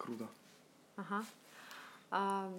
[0.00, 0.26] Круто.
[0.96, 1.24] Ага.
[2.10, 2.50] А,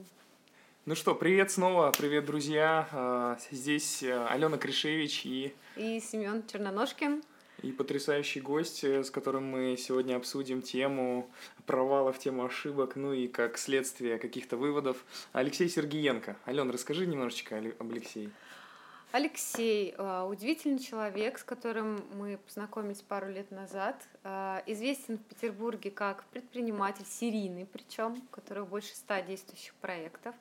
[0.85, 2.87] Ну что, привет снова, привет, друзья.
[2.91, 7.23] А, Здесь э, Алена Кришевич и, и Семен Черноножкин.
[7.63, 11.31] и потрясающий гость, э, с которым мы сегодня обсудим тему
[11.65, 15.03] провалов, тему ошибок, ну и как следствие каких-то выводов.
[15.33, 16.37] Алексей Сергиенко.
[16.45, 18.29] Ален, расскажи немножечко об Алексее.
[19.11, 24.01] Алексей а, удивительный человек, с которым мы познакомились пару лет назад.
[24.23, 30.33] А, Известен в Петербурге как предприниматель, серийный причем, у которого больше ста действующих проектов.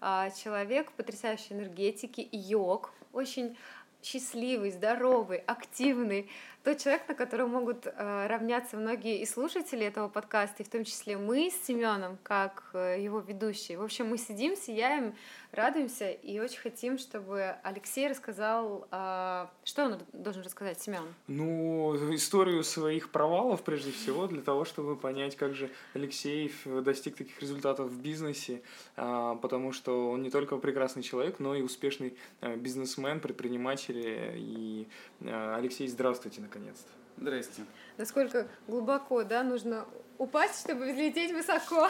[0.00, 3.56] А, Человек потрясающей энергетики, йог, очень
[4.00, 6.30] счастливый, здоровый, активный.
[6.64, 10.84] Тот человек, на которого могут э, равняться многие и слушатели этого подкаста, и в том
[10.84, 13.76] числе мы с Семеном, как э, его ведущие.
[13.76, 15.14] В общем, мы сидим, сияем,
[15.52, 21.02] радуемся и очень хотим, чтобы Алексей рассказал, э, что он должен рассказать, Семен.
[21.26, 27.42] Ну, историю своих провалов, прежде всего, для того, чтобы понять, как же Алексей достиг таких
[27.42, 28.62] результатов в бизнесе,
[28.96, 34.34] а, потому что он не только прекрасный человек, но и успешный э, бизнесмен, предприниматель.
[34.34, 34.88] И
[35.20, 37.03] Алексей, здравствуйте, наконец-то.
[37.16, 37.62] Здрасте.
[37.96, 39.86] Насколько глубоко, да, нужно
[40.18, 41.88] упасть, чтобы взлететь высоко.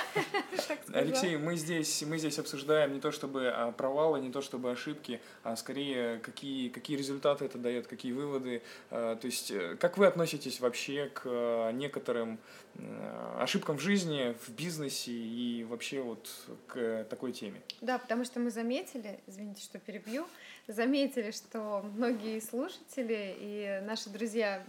[0.92, 5.20] Алексей, мы здесь, мы здесь обсуждаем не то чтобы а, провалы, не то чтобы ошибки,
[5.42, 8.62] а скорее какие, какие результаты это дает, какие выводы.
[8.90, 12.38] А, То есть, э, как вы относитесь вообще к а, некоторым
[12.76, 16.30] э, ошибкам в жизни, в бизнесе и вообще вот
[16.66, 17.60] к такой теме?
[17.80, 20.26] Да, потому что мы заметили, извините, что перебью,
[20.66, 24.64] заметили, что многие слушатели и наши друзья,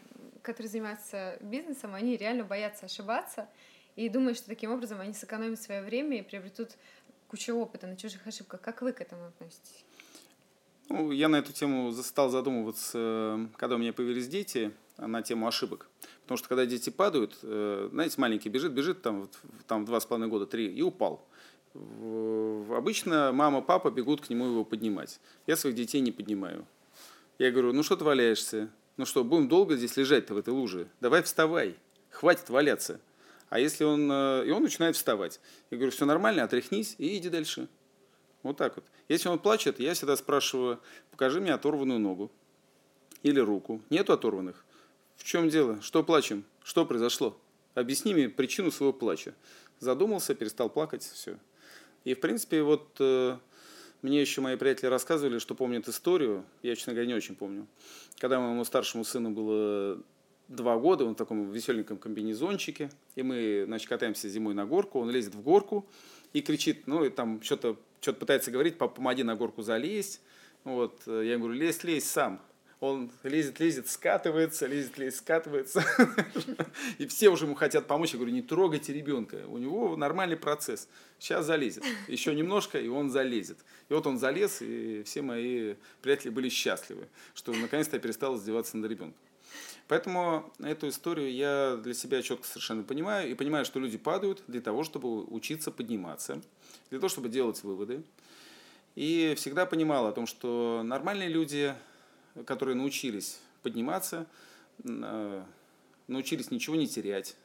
[0.46, 3.50] которые занимаются бизнесом, они реально боятся ошибаться
[3.96, 6.72] и думают, что таким образом они сэкономят свое время и приобретут
[7.28, 8.62] кучу опыта на чужих ошибках.
[8.62, 9.84] Как вы к этому относитесь?
[10.90, 15.24] Ну, я на эту тему стал задумываться, э, когда у меня появились дети, а, на
[15.24, 15.90] тему ошибок.
[16.22, 19.28] Потому что когда дети падают, э, знаете, маленький бежит, бежит там,
[19.68, 21.26] там в два с половиной года, три, и упал.
[21.74, 25.20] Обычно мама, папа бегут к нему его поднимать.
[25.48, 26.66] Я своих детей не поднимаю.
[27.38, 28.69] Я говорю, ну что ты валяешься?
[28.97, 30.88] Ну что, будем долго здесь лежать-то в этой луже?
[31.01, 31.75] Давай вставай,
[32.09, 33.01] хватит валяться.
[33.50, 34.09] А если он...
[34.11, 35.39] э, И он начинает вставать.
[35.69, 37.67] Я говорю, все нормально, отряхнись и иди дальше.
[38.41, 38.85] Вот так вот.
[39.09, 40.79] Если он плачет, я всегда спрашиваю,
[41.11, 42.31] покажи мне оторванную ногу
[43.22, 43.81] или руку.
[43.89, 44.66] Нету оторванных?
[45.17, 45.81] В чем дело?
[45.81, 46.45] Что плачем?
[46.63, 47.39] Что произошло?
[47.73, 49.33] Объясни мне причину своего плача.
[49.79, 51.38] Задумался, перестал плакать, все.
[52.06, 53.38] И, в принципе, вот э,
[54.06, 57.68] мне еще мои приятели рассказывали, что помнят историю, я, честно говоря, не очень помню.
[58.20, 60.00] Когда моему старшему сыну было
[60.48, 65.10] два года, он в таком веселеньком комбинезончике, и мы, значит, катаемся зимой на горку, он
[65.10, 65.88] лезет в горку
[66.34, 70.22] и кричит, ну, и там что-то что пытается говорить, папа, помоги на горку залезть.
[70.64, 72.40] Вот, я ему говорю, лезь, лезь сам.
[72.81, 75.84] Он лезет, лезет, скатывается, лезет, лезет, скатывается.
[76.97, 78.12] И все уже ему хотят помочь.
[78.12, 79.44] Я говорю, не трогайте ребенка.
[79.47, 80.90] У него нормальный процесс.
[81.18, 81.84] Сейчас залезет.
[82.08, 83.58] Еще немножко, и он залезет.
[83.88, 88.75] И вот он залез, и все мои приятели были счастливы, что наконец-то я перестал издеваться
[88.78, 89.19] над ребенком.
[89.88, 93.30] Поэтому эту историю я для себя четко совершенно понимаю.
[93.30, 96.42] И понимаю, что люди падают для того, чтобы учиться подниматься,
[96.90, 98.03] для того, чтобы делать выводы.
[98.96, 101.75] И всегда понимал о том, что нормальные люди,
[102.44, 104.28] которые научились подниматься,
[104.84, 105.44] э,
[106.07, 107.35] научились ничего не терять,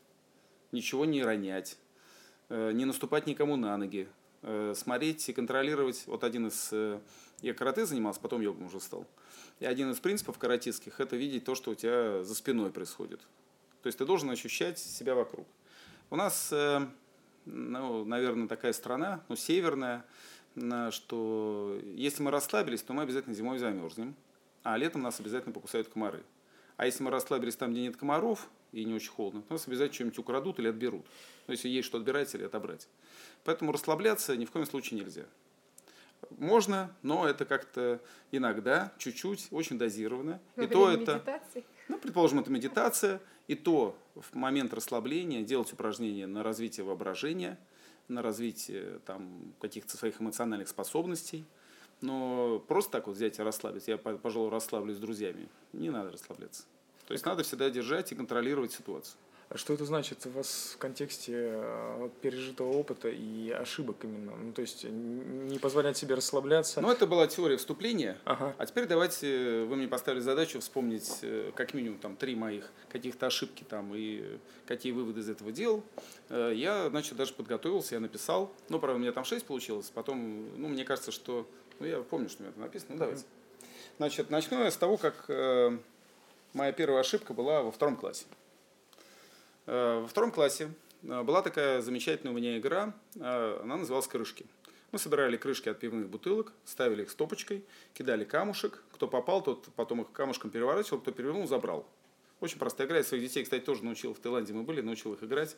[0.72, 1.76] ничего не ронять,
[2.48, 4.08] э, не наступать никому на ноги,
[4.42, 6.02] э, смотреть и контролировать.
[6.06, 6.72] Вот один из...
[7.40, 9.06] Я карате занимался, потом йогом уже стал.
[9.60, 13.20] И один из принципов каратистских– это видеть то, что у тебя за спиной происходит.
[13.82, 15.46] То есть ты должен ощущать себя вокруг.
[16.10, 16.52] У нас,
[17.46, 20.04] ну, наверное, такая страна, ну, северная,
[20.54, 24.14] на- что если мы расслабились, то мы обязательно зимой замерзнем,
[24.62, 26.22] а летом нас обязательно покусают комары.
[26.76, 29.94] А если мы расслабились там, где нет комаров и не очень холодно, то нас обязательно
[29.94, 31.04] что-нибудь украдут или отберут.
[31.46, 32.88] Ну, если есть что отбирать или отобрать.
[33.44, 35.24] Поэтому расслабляться ни в коем случае нельзя.
[36.38, 38.00] Можно, но это как-то
[38.30, 40.40] иногда, чуть-чуть, очень дозированно.
[40.56, 41.64] Во и то это, медитации?
[41.88, 47.58] ну, предположим, это медитация, и то в момент расслабления делать упражнения на развитие воображения,
[48.08, 51.44] на развитие там, каких-то своих эмоциональных способностей.
[52.00, 56.12] Но просто так вот взять и расслабиться, я, по- пожалуй, расслаблюсь с друзьями, не надо
[56.12, 56.64] расслабляться.
[57.06, 59.16] То есть надо всегда держать и контролировать ситуацию.
[59.48, 64.36] А что это значит у вас в контексте э, пережитого опыта и ошибок именно?
[64.36, 66.80] Ну, то есть не позволять себе расслабляться.
[66.80, 68.16] Но это была теория вступления.
[68.24, 68.54] Ага.
[68.58, 73.26] А теперь давайте, вы мне поставили задачу вспомнить э, как минимум там три моих каких-то
[73.26, 75.82] ошибки там и э, какие выводы из этого делал.
[76.28, 78.52] Э, Я, значит, даже подготовился, я написал.
[78.68, 79.90] Ну, правда, у меня там шесть получилось.
[79.92, 81.44] Потом, ну, мне кажется, что...
[81.80, 82.92] Ну, я помню, что у меня там написано.
[82.92, 83.24] Ну, давайте.
[83.96, 85.76] Значит, начну я с того, как э,
[86.52, 88.26] моя первая ошибка была во втором классе.
[89.66, 90.70] Э, Во втором классе
[91.02, 94.46] э, была такая замечательная у меня игра, э, она называлась «Крышки».
[94.92, 98.82] Мы собирали крышки от пивных бутылок, ставили их стопочкой, кидали камушек.
[98.92, 101.86] Кто попал, тот потом их камушком переворачивал, кто перевернул, забрал.
[102.40, 102.98] Очень простая игра.
[102.98, 104.52] Я своих детей, кстати, тоже научил в Таиланде.
[104.52, 105.56] Мы были, научил их играть.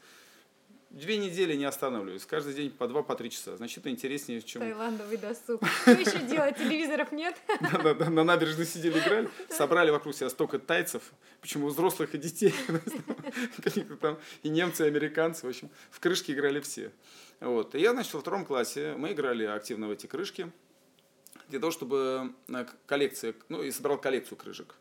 [0.93, 2.27] Две недели не останавливаюсь.
[2.27, 3.57] Каждый день по два, по три часа.
[3.57, 4.61] Значительно интереснее, чем...
[4.61, 5.63] Таиландовый досуг.
[5.67, 6.59] Что еще делать?
[6.59, 7.35] Телевизоров нет?
[7.63, 9.31] Да-да-да, на набережной сидели, играли.
[9.49, 11.03] Собрали вокруг себя столько тайцев.
[11.41, 12.55] Почему взрослых и детей.
[13.63, 15.47] Каких-то там и немцы, и американцы.
[15.47, 16.93] В общем, в крышки играли все.
[17.41, 17.75] Вот.
[17.75, 20.53] И я, значит, во втором классе мы играли активно в эти крышки.
[21.49, 22.35] Для того, чтобы
[22.85, 23.33] коллекция...
[23.49, 24.75] Ну, и собрал коллекцию крышек.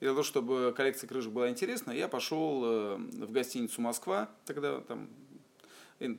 [0.00, 4.80] И для того, чтобы коллекция крышек была интересна, я пошел э, в гостиницу «Москва», тогда
[4.80, 5.08] там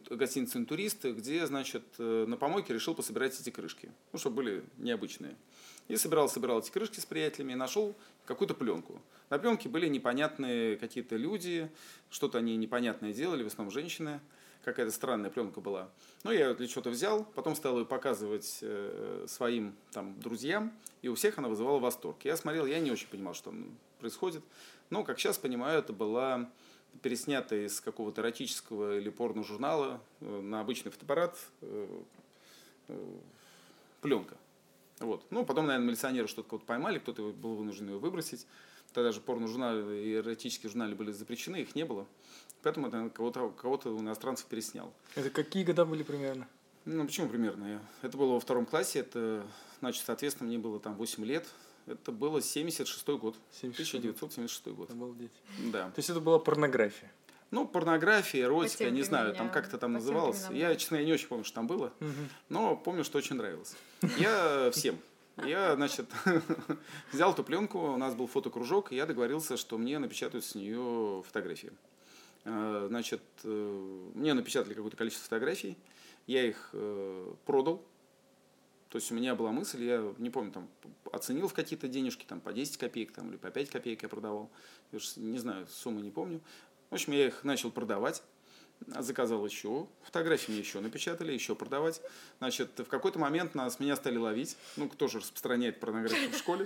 [0.09, 5.35] гостиница «Интуристы», где, значит, э, на помойке решил пособирать эти крышки, ну, чтобы были необычные.
[5.87, 7.95] И собирал, собирал эти крышки с приятелями и нашел
[8.25, 9.01] какую-то пленку.
[9.29, 11.69] На пленке были непонятные какие-то люди,
[12.09, 14.19] что-то они непонятное делали, в основном женщины.
[14.63, 15.91] Какая-то странная пленка была.
[16.23, 20.73] Но я для чего-то взял, потом стал ее показывать э, своим там, друзьям,
[21.03, 22.17] и у всех она вызывала восторг.
[22.23, 24.43] Я смотрел, я не очень понимал, что там происходит.
[24.89, 26.49] Но, как сейчас понимаю, это была
[27.01, 31.87] переснятая из какого-то эротического или порно-журнала э, на обычный фотоаппарат э,
[32.87, 33.17] э,
[34.01, 34.37] пленка.
[34.99, 35.25] Вот.
[35.29, 38.47] Ну, потом, наверное, милиционеры что-то кого-то поймали, кто-то был вынужден ее выбросить.
[38.93, 42.05] Тогда же порно-журналы и эротические журналы были запрещены, их не было.
[42.63, 44.93] Поэтому наверное, кого-то, кого-то у иностранцев переснял.
[45.15, 46.47] Это какие года были примерно?
[46.85, 47.81] Ну, почему примерно?
[48.03, 49.45] Это было во втором классе, это,
[49.79, 51.45] значит, соответственно, мне было там 8 лет.
[51.87, 53.35] Это было 76 год.
[53.51, 54.91] 76 1976 год.
[54.91, 55.31] Обалдеть.
[55.71, 55.89] Да.
[55.91, 57.11] То есть это была порнография?
[57.51, 60.47] Ну, порнография, эротика, не знаю, там как-то там называлось.
[60.51, 62.09] Я, честно, я не очень помню, что там было, угу.
[62.49, 63.75] но помню, что очень нравилось.
[64.17, 64.97] Я всем.
[65.43, 66.05] Я, значит,
[67.11, 71.23] взял эту пленку, у нас был фотокружок, и я договорился, что мне напечатают с нее
[71.27, 71.71] фотографии.
[72.45, 75.77] А, значит, э, мне напечатали какое-то количество фотографий,
[76.25, 77.83] я их э, продал,
[78.95, 80.69] то есть у меня была мысль, я не помню, там,
[81.11, 84.49] оценил в какие-то денежки, там, по 10 копеек, там, или по 5 копеек я продавал.
[84.93, 86.39] Я уж не знаю, суммы не помню.
[86.89, 88.23] В общем, я их начал продавать.
[88.87, 92.01] Заказал еще, фотографии мне еще напечатали, еще продавать.
[92.37, 94.55] Значит, в какой-то момент нас, меня стали ловить.
[94.77, 96.65] Ну, кто же распространяет порнографию в школе?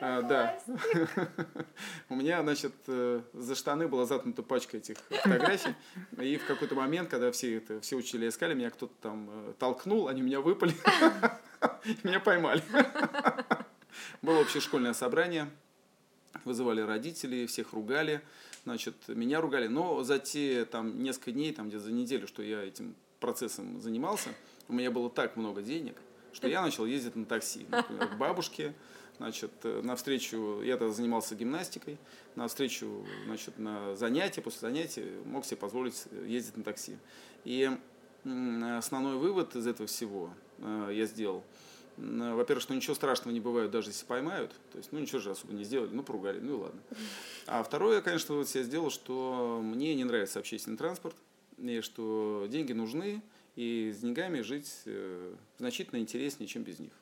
[0.00, 0.60] А, да.
[2.08, 5.74] У меня, значит, э, за штаны была затнута пачка этих фотографий.
[6.20, 10.06] И в какой-то момент, когда все, это, все учителя искали, меня кто-то там э, толкнул,
[10.06, 10.72] они меня выпали.
[12.02, 12.62] Меня поймали.
[14.22, 15.48] Было общешкольное собрание.
[16.44, 18.22] Вызывали родителей, всех ругали.
[18.64, 19.66] Значит, меня ругали.
[19.66, 24.30] Но за те там несколько дней, там где за неделю, что я этим процессом занимался,
[24.68, 25.96] у меня было так много денег,
[26.32, 27.66] что я начал ездить на такси.
[27.70, 28.74] Например, к бабушке,
[29.16, 31.98] значит, э, на встречу, я тогда занимался гимнастикой,
[32.34, 36.98] на встречу, значит, на занятия, после занятий мог себе позволить ездить на такси.
[37.44, 37.70] И
[38.76, 41.42] основной вывод из этого всего э, я сделал.
[41.98, 44.52] Во-первых, что ничего страшного не бывает, даже если поймают.
[44.72, 46.80] То есть, ну, ничего же особо не сделали, ну, поругали, ну и ладно.
[47.46, 51.16] А второе, конечно, вот я сделал, что мне не нравится общественный транспорт,
[51.58, 53.22] и что деньги нужны,
[53.56, 56.92] и с деньгами жить э, значительно интереснее, чем без них.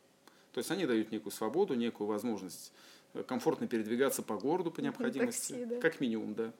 [0.52, 2.72] То есть они дают некую свободу, некую возможность
[3.12, 5.52] э, комфортно передвигаться по городу по необходимости.
[5.52, 5.80] Такси, да.
[5.80, 6.52] Как минимум, да.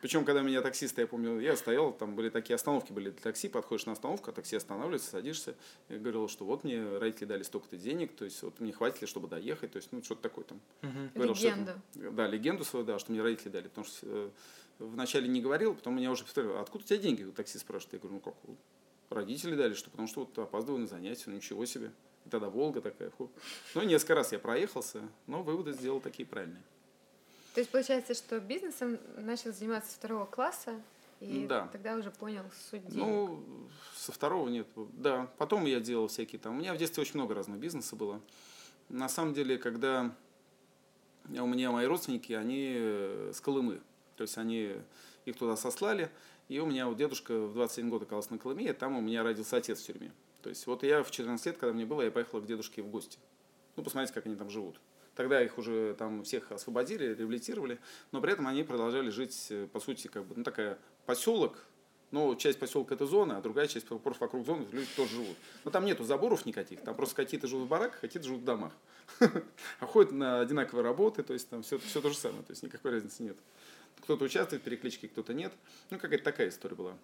[0.00, 3.48] Причем, когда меня таксисты, я помню, я стоял, там были такие остановки были для такси,
[3.48, 5.54] подходишь на остановку, а такси останавливается, садишься.
[5.88, 9.06] Я говорил, что вот мне родители дали столько-то денег, то есть вот мне хватит ли,
[9.06, 10.60] чтобы доехать, то есть ну что-то такое там.
[10.82, 11.10] Угу.
[11.14, 11.72] Говорил, легенду.
[11.92, 14.30] Что, да, легенду свою, да, что мне родители дали, потому что э,
[14.78, 17.94] вначале не говорил, потом меня уже повторил, откуда у тебя деньги, такси спрашивает.
[17.94, 18.34] Я говорю, ну как,
[19.10, 21.90] родители дали, что потому что вот опаздываю на занятия, ну ничего себе.
[22.26, 23.10] И тогда Волга такая.
[23.10, 23.30] Фу.
[23.74, 26.62] Ну, несколько раз я проехался, но выводы сделал такие правильные.
[27.56, 30.78] То есть получается, что бизнесом начал заниматься со второго класса,
[31.20, 31.66] и да.
[31.68, 33.06] тогда уже понял суть денег.
[33.06, 33.42] Ну,
[33.96, 34.66] со второго нет.
[34.92, 36.56] Да, потом я делал всякие там.
[36.56, 38.20] У меня в детстве очень много разных бизнеса было.
[38.90, 40.14] На самом деле, когда
[41.30, 43.80] у меня мои родственники, они э, с Колымы.
[44.16, 44.74] То есть они
[45.24, 46.10] их туда сослали.
[46.48, 49.22] И у меня вот дедушка в 21 год оказался на Колыме, и там у меня
[49.22, 50.12] родился отец в тюрьме.
[50.42, 52.88] То есть вот я в 14 лет, когда мне было, я поехал к дедушке в
[52.88, 53.18] гости.
[53.76, 54.78] Ну, посмотреть, как они там живут.
[55.16, 57.78] Тогда их уже там всех освободили, реабилитировали,
[58.12, 61.64] но при этом они продолжали жить, э, по сути, как бы, ну, такая поселок,
[62.10, 65.36] но часть поселка это зона, а другая часть просто вокруг зоны люди тоже живут.
[65.64, 68.72] Но там нету заборов никаких, там просто какие-то живут в бараках, какие-то живут в домах.
[69.80, 72.62] А ходят на одинаковые работы, то есть там все, все то же самое, то есть
[72.62, 73.36] никакой разницы нет.
[74.02, 75.52] Кто-то участвует в перекличке, кто-то нет.
[75.90, 76.94] Ну, какая-то такая история была.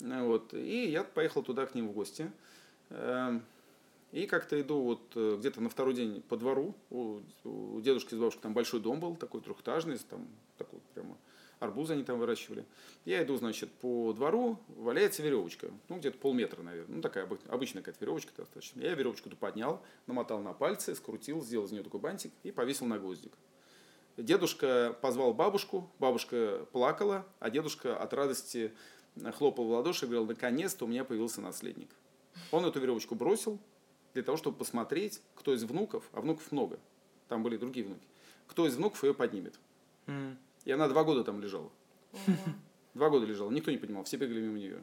[0.00, 0.54] Вот.
[0.54, 2.32] И я поехал туда к ним в гости.
[4.12, 6.74] И как-то иду вот э, где-то на второй день по двору.
[6.90, 10.26] У, у дедушки с бабушкой там большой дом был, такой трехэтажный, там
[10.58, 11.16] такой прямо
[11.60, 12.64] арбузы они там выращивали.
[13.04, 18.04] Я иду, значит, по двору, валяется веревочка, ну, где-то полметра, наверное, ну, такая обычная какая-то
[18.04, 18.80] веревочка достаточно.
[18.80, 22.98] Я веревочку-то поднял, намотал на пальцы, скрутил, сделал из нее такой бантик и повесил на
[22.98, 23.32] гвоздик.
[24.16, 28.72] Дедушка позвал бабушку, бабушка плакала, а дедушка от радости
[29.36, 31.90] хлопал в ладоши и говорил, наконец-то у меня появился наследник.
[32.50, 33.58] Он эту веревочку бросил
[34.14, 36.78] для того, чтобы посмотреть, кто из внуков, а внуков много,
[37.28, 38.06] там были другие внуки,
[38.46, 39.58] кто из внуков ее поднимет.
[40.06, 40.36] Mm.
[40.64, 41.70] И она два года там лежала.
[42.94, 44.82] Два года лежала, никто не понимал, все бегали мимо нее.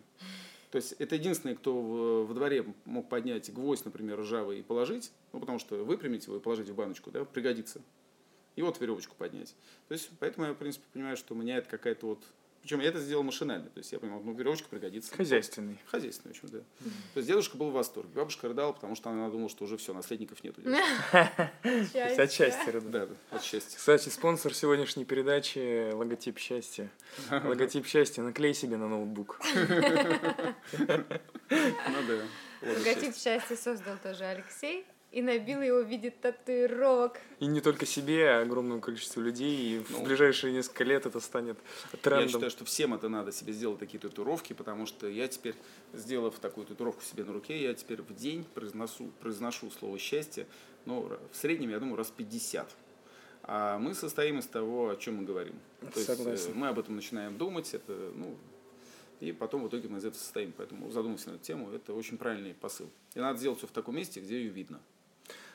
[0.72, 5.12] То есть это единственный, кто в, в дворе мог поднять гвоздь, например, ржавый и положить,
[5.34, 7.82] ну, потому что выпрямить его и положить в баночку, да, пригодится.
[8.56, 9.56] И вот веревочку поднять.
[9.88, 12.24] То есть, поэтому я, в принципе, понимаю, что у меня это какая-то вот
[12.68, 13.70] причем я это сделал машинально.
[13.70, 15.16] То есть я понимал, ну, веревочка пригодится.
[15.16, 15.80] Хозяйственный.
[15.86, 16.58] Хозяйственный, в общем, да.
[16.58, 16.92] Mm-hmm.
[17.14, 18.10] То есть дедушка был в восторге.
[18.14, 20.60] Бабушка рыдала, потому что она думала, что уже все, наследников нету.
[21.64, 23.78] От счастья Да, да, от счастья.
[23.78, 26.92] Кстати, спонсор сегодняшней передачи– логотип счастья.
[27.32, 29.40] Логотип счастья наклей себе на ноутбук.
[31.50, 32.70] Ну да.
[32.70, 34.86] Логотип счастья создал тоже Алексей
[35.18, 37.20] и набил его в виде татуировок.
[37.40, 39.58] И не только себе, а огромному количеству людей.
[39.58, 41.58] И ну, в ближайшие несколько лет это станет
[42.04, 42.28] трендом.
[42.28, 45.56] Я считаю, что всем это надо себе сделать такие татуировки, потому что я теперь,
[45.94, 50.46] сделав такую татуировку себе на руке, я теперь в день произношу, произношу слово «счастье»,
[50.86, 52.70] ну, в среднем, я думаю, раз 50.
[53.42, 55.56] А мы состоим из того, о чем мы говорим.
[55.96, 56.32] То Согласен.
[56.32, 58.38] есть мы об этом начинаем думать, это, ну,
[59.20, 60.54] и потом в итоге мы из этого состоим.
[60.56, 62.88] Поэтому задумайся на эту тему, это очень правильный посыл.
[63.16, 64.80] И надо сделать все в таком месте, где ее видно.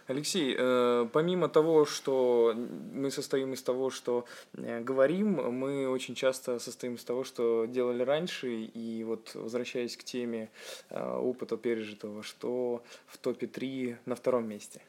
[0.06, 2.54] Алексей, э, помимо того, что
[2.92, 8.02] мы состоим из того, что э, говорим, мы очень часто состоим из того, что делали
[8.02, 10.50] раньше, и вот возвращаясь к теме
[10.90, 14.80] э, опыта пережитого, что в топе 3 на втором месте?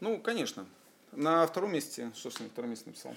[0.00, 0.66] Ну, конечно.
[1.12, 3.14] На втором месте, что ж на втором месте написал?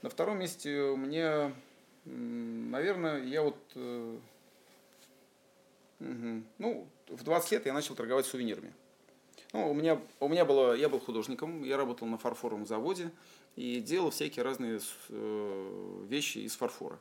[0.00, 1.52] На втором месте у меня,
[2.06, 3.56] наверное, я вот,
[5.98, 8.72] ну, в 20 лет я начал торговать сувенирами.
[9.52, 13.12] Ну, у меня, у меня было, я был художником, я работал на фарфоровом заводе
[13.54, 16.98] и делал всякие разные э, вещи из фарфора.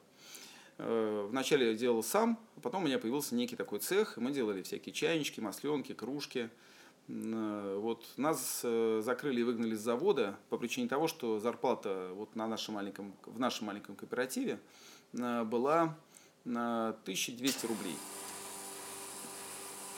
[0.78, 4.32] Э, вначале я делал сам, а потом у меня появился некий такой цех, и мы
[4.32, 6.50] делали всякие чайнички, масленки, кружки.
[7.08, 12.48] Э, вот нас закрыли и выгнали с завода по причине того, что зарплата вот на
[12.48, 14.60] нашем маленьком, в нашем маленьком кооперативе
[15.12, 15.98] была
[16.44, 17.96] на 1200 рублей.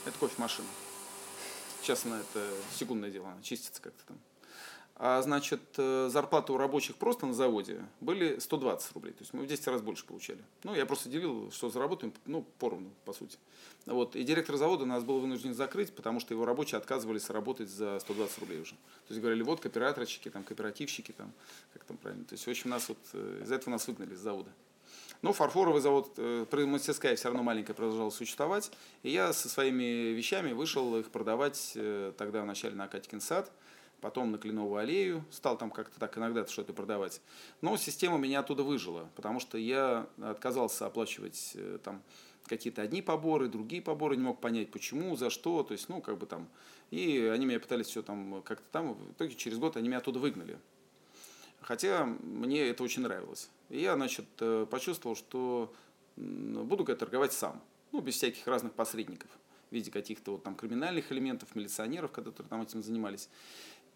[0.05, 0.67] Это кофемашина.
[0.67, 0.86] Сейчас
[2.05, 4.17] она это секундное дело, она чистится как-то там.
[4.99, 9.13] А значит, э, зарплаты у рабочих просто на заводе были 120 рублей.
[9.13, 10.43] То есть мы в 10 раз больше получали.
[10.63, 13.37] Ну, я просто делил, что заработаем, ну, поровну, по сути.
[13.85, 14.15] Вот.
[14.15, 18.39] И директор завода нас был вынужден закрыть, потому что его рабочие отказывались работать за 120
[18.39, 18.71] рублей уже.
[18.71, 21.31] То есть говорили, вот кооператорщики, там, кооперативщики, там,
[21.73, 22.25] как там правильно.
[22.25, 24.49] То есть, в общем, нас вот, э, из-за этого нас выгнали с завода.
[25.21, 28.71] Но фарфоровый завод, э, мастерская все равно маленькая продолжала существовать.
[29.03, 33.51] И я со своими вещами вышел их продавать э, тогда вначале на Катькин сад,
[34.01, 35.25] потом на Кленовую аллею.
[35.31, 37.21] Стал там как-то так иногда что-то продавать.
[37.61, 42.03] Но система меня оттуда выжила, потому что я отказался оплачивать э, там
[42.47, 46.17] какие-то одни поборы, другие поборы, не мог понять, почему, за что, то есть, ну, как
[46.17, 46.47] бы там.
[46.91, 50.19] И они меня пытались все там как-то там, в итоге через год они меня оттуда
[50.19, 50.57] выгнали.
[51.61, 53.49] Хотя мне это очень нравилось.
[53.69, 55.73] И я, значит, э, почувствовал, что
[56.15, 57.61] буду торговать сам,
[57.91, 59.29] ну, без всяких разных посредников
[59.69, 63.29] в виде каких-то вот там криминальных элементов, милиционеров, которые там этим занимались.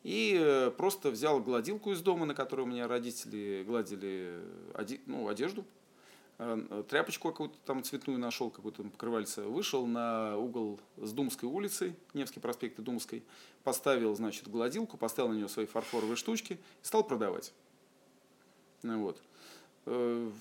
[0.03, 4.41] И э, просто взял гладилку из дома, на которой у меня родители гладили
[5.05, 5.65] ну, одежду,
[6.89, 12.79] тряпочку какую-то там цветную нашел, какую-то покрывальце, вышел на угол с Думской улицей, Невский проспект
[12.79, 13.23] и Думской,
[13.63, 17.53] поставил, значит, гладилку, поставил на нее свои фарфоровые штучки и стал продавать.
[18.81, 19.21] Ну, вот.
[19.85, 20.31] Э,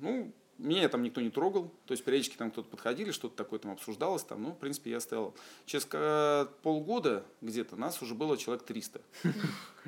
[0.00, 3.72] ну, меня там никто не трогал, то есть периодически там кто-то подходили, что-то такое там
[3.72, 5.34] обсуждалось, там, ну, в принципе, я стоял.
[5.64, 5.86] Через
[6.62, 9.00] полгода где-то нас уже было человек 300.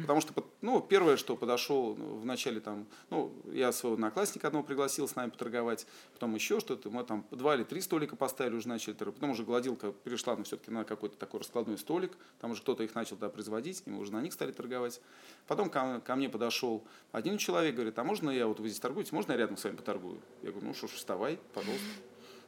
[0.00, 5.09] Потому что, ну, первое, что подошел в начале там, ну, я своего одноклассника одного пригласил
[5.09, 8.95] с нами поторговать, потом еще что-то, мы там два или три столика поставили, уже начали
[8.95, 12.83] торговать, потом уже гладилка перешла на все-таки на какой-то такой раскладной столик, там уже кто-то
[12.85, 15.00] их начал да, производить, и мы уже на них стали торговать.
[15.47, 19.14] Потом ко, ко мне подошел один человек, говорит, а можно я, вот вы здесь торгуете,
[19.14, 20.21] можно я рядом с вами поторгую?
[20.43, 21.87] Я говорю, ну что ж, вставай, пожалуйста.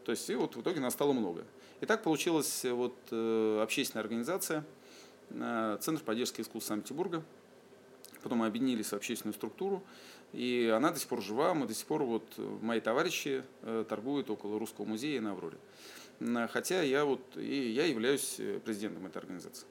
[0.05, 1.45] То есть, и вот в итоге нас стало много.
[1.81, 4.65] И так получилась вот э, общественная организация,
[5.31, 7.23] э, Центр поддержки искусств Санкт-Петербурга,
[8.23, 9.83] потом мы объединились в общественную структуру,
[10.33, 12.25] и она до сих пор жива, мы до сих пор, вот
[12.63, 15.59] мои товарищи э, торгуют около Русского музея на Авроре.
[16.49, 19.67] Хотя я вот, и я являюсь э, президентом этой организации.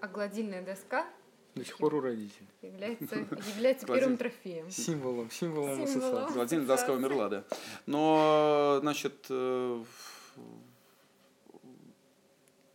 [0.00, 1.06] А гладильная доска
[1.54, 2.48] До сих пор у родителей.
[2.62, 3.16] Является,
[3.54, 4.70] является первым трофеем.
[4.70, 5.84] Символом, символом, Символом.
[5.84, 6.34] ассоциации.
[6.34, 7.44] Владимир доска умерла, да.
[7.86, 9.84] Но, значит, э,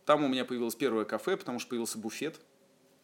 [0.06, 2.40] там у меня появилось первое кафе, потому что появился буфет.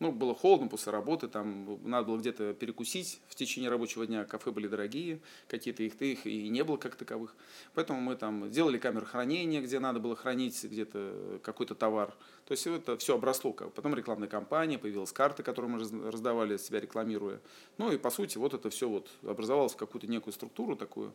[0.03, 4.25] Ну, было холодно после работы, там надо было где-то перекусить в течение рабочего дня.
[4.25, 7.37] Кафе были дорогие, какие-то их, их и не было как таковых.
[7.75, 12.13] Поэтому мы там делали камеры хранения, где надо было хранить где-то какой-то товар.
[12.47, 13.53] То есть это все обросло.
[13.53, 17.41] Потом рекламная кампания, появилась карта, которую мы раз- раздавали, себя рекламируя.
[17.79, 21.15] Ну и по сути вот это все вот образовалось в какую-то некую структуру такую,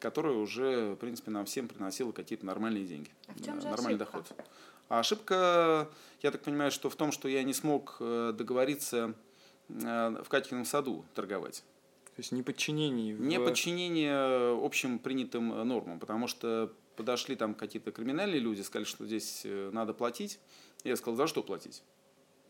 [0.00, 3.10] которая уже, в принципе, нам всем приносила какие-то нормальные деньги.
[3.26, 4.24] А в чем же нормальный ошибка?
[4.24, 4.48] доход.
[4.88, 5.88] А ошибка,
[6.22, 9.14] я так понимаю, что в том, что я не смог э, договориться
[9.68, 11.64] э, в Катькином саду торговать.
[12.16, 13.14] То есть неподчинение.
[13.14, 19.04] в- Неподчинение общим принятым э, нормам, потому что подошли там какие-то криминальные люди, сказали, что
[19.06, 20.38] здесь э, надо платить.
[20.84, 21.82] Я сказал, за что платить?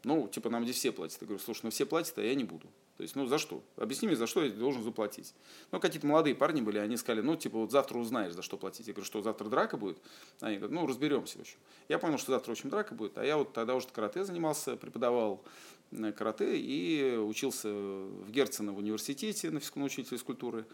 [0.03, 1.21] Ну, типа, нам здесь все платят.
[1.23, 2.67] Я говорю, слушай, ну все платят, а я не буду.
[2.97, 3.63] То есть, ну за что?
[3.77, 5.35] Объясни мне, за что я должен заплатить.
[5.73, 8.87] Ну, какие-то молодые парни были, они сказали, ну, типа, вот завтра узнаешь, за что платить.
[8.87, 9.99] Я говорю, что завтра драка будет?
[10.41, 11.59] Они говорят, ну, разберемся, в общем.
[11.89, 14.77] Я понял, что завтра, в общем, драка будет, а я вот тогда уже карате занимался,
[14.77, 15.43] преподавал
[15.91, 20.65] э, карате и учился в Герцена в университете на физкультурном учителя физкультуры.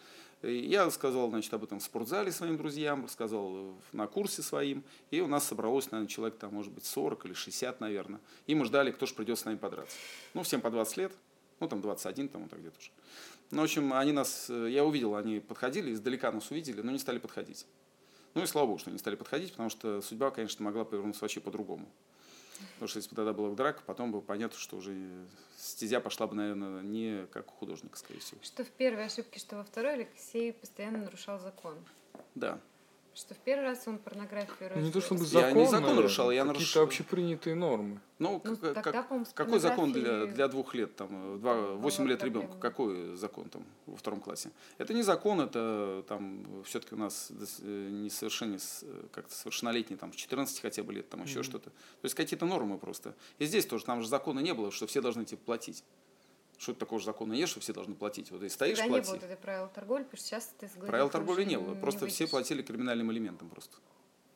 [0.42, 5.26] Я сказал, значит, об этом в спортзале своим друзьям, рассказал на курсе своим, и у
[5.26, 8.20] нас собралось, наверное, человек там, может быть, 40 или 60, наверное.
[8.46, 9.96] И мы ждали, кто же придет с нами подраться.
[10.34, 11.12] Ну, всем по 20 лет,
[11.60, 12.90] ну, там 21, там вот так где-то уже.
[13.50, 16.98] Ну, в общем, они нас, э, я увидел, они подходили, издалека нас увидели, но не
[16.98, 17.66] стали подходить.
[18.34, 21.40] Ну и слава богу, что не стали подходить, потому что судьба, конечно, могла повернуться вообще
[21.40, 21.88] по-другому.
[22.74, 24.94] Потому что если бы тогда была драка, потом бы понятно, что уже
[25.56, 28.40] стезя пошла бы, наверное, не как у художника, скорее всего.
[28.42, 31.74] Что в первой ошибке, что во второй Алексей постоянно нарушал закон.
[32.34, 32.60] Да.
[33.20, 35.40] Что в первый раз он порнографию Ну, не то чтобы разделил.
[35.42, 38.00] Я закон, не закон наверное, нарушал, я какие-то нарушил- общепринятые нормы.
[38.18, 41.38] Ну, Ну, как- тогда, как- по-моему, с какой закон для, для двух лет, там, э,
[41.38, 42.56] два, 8 лет ребенку?
[42.58, 44.50] Какой закон там во втором классе?
[44.78, 47.30] Это не закон, это там все-таки у нас
[47.62, 51.44] э, несовершенне, с- э, как-то совершеннолетний, там, с 14 хотя бы лет, там еще Мгм.
[51.44, 51.68] что-то.
[51.70, 53.14] То есть какие-то нормы просто.
[53.38, 55.84] И здесь тоже, там же закона не было, что все должны типа платить.
[56.60, 58.30] Что такого же закона нет, что все должны платить.
[58.30, 59.06] Вот если стоишь, Тогда не плати.
[59.08, 61.74] было вот этой правила торговли, потому что сейчас ты с гладилкой Правил торговли не было,
[61.74, 62.30] просто все выйдешь.
[62.32, 63.78] платили криминальным элементом просто.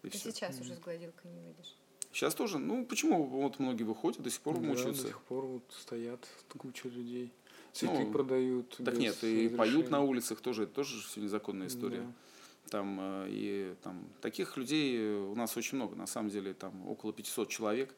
[0.02, 0.30] И Ты всё.
[0.30, 1.76] сейчас уже с гладилкой не выйдешь.
[2.12, 5.02] Сейчас тоже, ну почему вот многие выходят, до сих пор Да, мучаются.
[5.02, 7.30] до сих пор вот стоят куча людей.
[7.74, 8.74] Цветы Ну, продают.
[8.82, 9.88] Так нет, и поют разрешения.
[9.90, 12.00] на улицах тоже, это тоже все незаконная история.
[12.00, 12.70] Да.
[12.70, 16.88] Там, э, и, там, таких людей э, у нас очень много, на самом деле там
[16.88, 17.94] около 500 человек,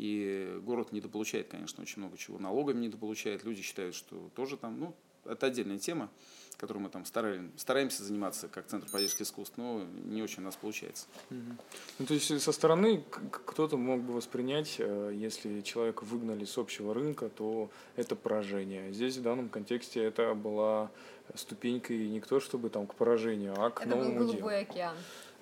[0.00, 2.38] и город недополучает, конечно, очень много чего.
[2.38, 4.94] Налогами недополучает, люди считают, что тоже там, ну,
[5.26, 6.08] это отдельная тема,
[6.56, 10.56] которой мы там стараем, стараемся заниматься как Центр поддержки искусств, но не очень у нас
[10.56, 11.06] получается.
[11.28, 11.58] Мгм.
[11.98, 16.46] Ну, то есть со стороны к- к- кто-то мог бы воспринять, э, если человека выгнали
[16.46, 18.92] с общего рынка, то это поражение.
[18.94, 20.90] Здесь в данном контексте это была
[21.34, 24.32] ступенькой не то чтобы там к поражению, а к Это был новому делу.
[24.32, 24.96] голубой океан.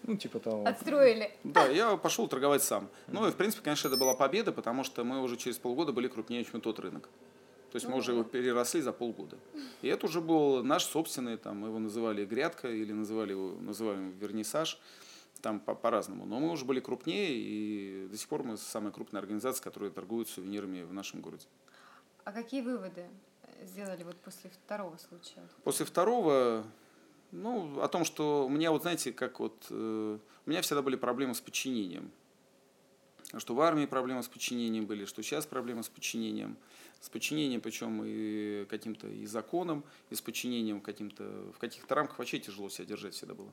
[0.05, 0.65] Ну, типа того.
[0.67, 1.31] Отстроили.
[1.45, 2.89] Да, я пошел торговать сам.
[3.09, 6.09] Ну и, в принципе, конечно, это была победа, потому что мы уже через полгода были
[6.09, 7.09] крупнее, чем тот рынок.
[7.71, 9.37] То есть мы уже его переросли за полгода.
[9.83, 14.11] И это уже был наш собственный, там, мы его называли грядка или называли его, называем
[14.19, 14.81] вернисаж,
[15.43, 16.25] там по- по-разному.
[16.25, 20.29] Но мы уже были крупнее, и до сих пор мы самая крупная организация, которая торгует
[20.29, 21.45] сувенирами в нашем городе.
[22.25, 23.05] А какие выводы
[23.65, 25.47] сделали вот после второго случая?
[25.63, 26.65] После второго,
[27.31, 30.97] ну, о том, что у меня, вот знаете, как вот, э, у меня всегда были
[30.97, 32.11] проблемы с подчинением.
[33.37, 36.57] Что в армии проблемы с подчинением были, что сейчас проблемы с подчинением.
[37.01, 42.39] С подчинением, причем и каким-то и законам, и с подчинением каким-то, в каких-то рамках вообще
[42.39, 43.53] тяжело себя держать всегда было.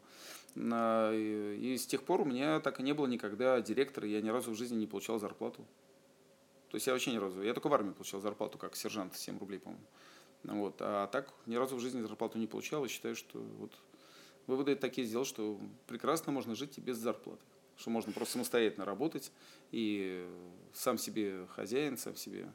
[1.13, 4.29] И, и с тех пор у меня так и не было никогда директора, я ни
[4.29, 5.65] разу в жизни не получал зарплату.
[6.69, 9.38] То есть я вообще ни разу, я только в армии получал зарплату, как сержант, 7
[9.38, 9.85] рублей, по-моему.
[10.47, 10.75] Вот.
[10.79, 13.71] А так ни разу в жизни зарплату не получал и считаю, что вот
[14.47, 17.43] выводы такие сделал, что прекрасно можно жить и без зарплаты.
[17.77, 19.31] Что можно просто самостоятельно работать
[19.71, 20.25] и
[20.73, 22.53] сам себе хозяин, сам себе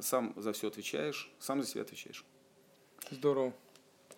[0.00, 2.24] сам за все отвечаешь, сам за себя отвечаешь.
[3.10, 3.52] Здорово.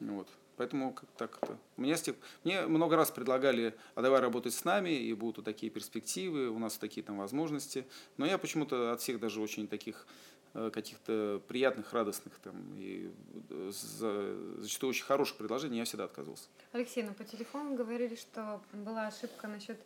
[0.00, 0.28] Вот.
[0.56, 1.58] Поэтому как так это.
[1.96, 2.16] Тех...
[2.44, 6.58] Мне много раз предлагали, а давай работать с нами, и будут вот такие перспективы, у
[6.58, 7.86] нас такие там возможности.
[8.18, 10.06] Но я почему-то от всех даже очень таких
[10.54, 13.10] каких-то приятных, радостных там и
[13.50, 16.48] э, за- зачастую очень хороших предложений я всегда отказывался.
[16.72, 19.78] Алексей, ну по телефону говорили, что была ошибка насчет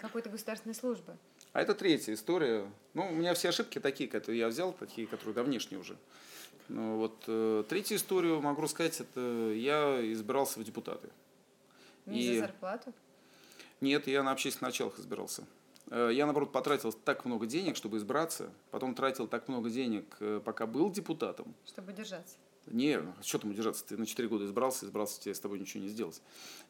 [0.00, 1.16] какой-то государственной службы.
[1.52, 2.70] А это третья история.
[2.94, 5.96] Ну, у меня все ошибки такие, которые я взял, такие, которые да, внешние уже.
[6.68, 9.20] Ну, вот э, третью историю могу рассказать, это
[9.54, 11.08] я избирался в депутаты.
[12.06, 12.92] Не И- за зарплату.
[13.80, 15.44] Нет, я на общественных началах избирался.
[15.90, 20.40] Э, я, наоборот, потратил так много денег, чтобы избраться, потом тратил так много денег, э,
[20.44, 21.54] пока был депутатом.
[21.66, 22.36] Чтобы держаться.
[22.66, 23.86] Не, что там удержаться?
[23.86, 26.20] Ты на 4 года избрался, избрался, тебе с тобой ничего не сделать.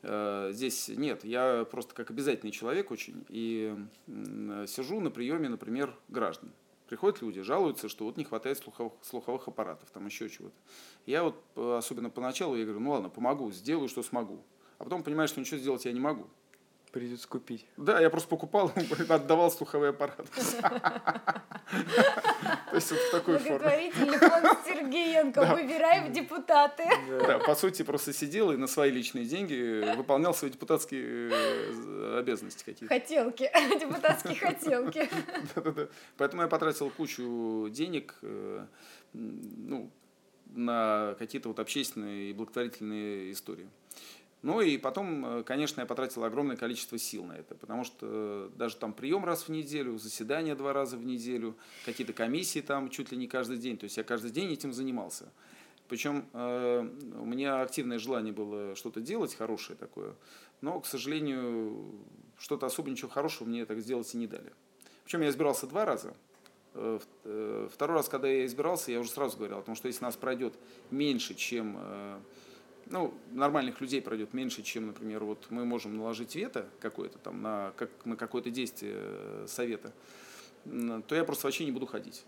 [0.03, 3.77] Э, здесь нет, я просто как обязательный человек очень, и
[4.67, 6.53] сижу на приеме, например, граждан.
[6.89, 10.55] Приходят люди, жалуются, что вот не хватает слуховых, слуховых аппаратов, там еще чего-то.
[11.05, 14.43] Я вот, особенно поначалу, я говорю, ну ладно, помогу, сделаю, что смогу.
[14.79, 16.29] А потом понимаю, что ничего сделать я не могу.
[16.93, 17.67] Придется купить.
[17.77, 18.73] Да, я просто покупал,
[19.09, 20.27] отдавал слуховой аппарат.
[22.71, 23.59] То есть вот в такой форме.
[23.59, 26.85] Благотворительный фонд Сергеенко, выбираем депутаты.
[27.27, 32.65] Да, по сути, просто сидел и на свои личные деньги выполнял свои депутатские э, обязанности
[32.65, 32.95] какие-то.
[32.95, 35.11] Хотелки, депутатские хотелки.
[35.55, 35.89] Да-да-да.
[36.17, 38.67] Поэтому я потратил кучу денег, э,
[39.13, 39.91] ну,
[40.47, 43.69] на какие-то вот общественные и благотворительные истории.
[44.43, 48.51] Ну и потом, э, конечно, я потратил огромное количество сил на это, потому что э,
[48.57, 53.11] даже там прием раз в неделю, заседания два раза в неделю, какие-то комиссии там чуть
[53.11, 53.77] ли не каждый день.
[53.77, 55.29] То есть я каждый день этим занимался.
[55.89, 60.15] Причем э, у меня активное желание было что-то делать хорошее такое,
[60.61, 61.93] но, к сожалению,
[62.39, 64.53] что-то особо ничего хорошего мне так сделать и не дали.
[65.05, 66.15] Причем я избирался два раза.
[66.75, 70.55] Второй раз, когда я избирался, я уже сразу говорил о том, что если нас пройдет
[70.91, 71.77] меньше, чем
[72.91, 77.73] ну, нормальных людей пройдет меньше, чем, например, вот мы можем наложить вето какое-то там на,
[77.77, 79.93] как, на какое-то действие э, совета,
[80.65, 82.25] то я просто вообще не буду ходить.